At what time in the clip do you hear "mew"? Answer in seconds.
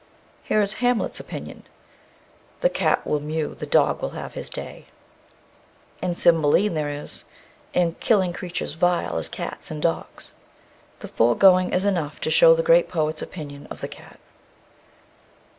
3.19-3.53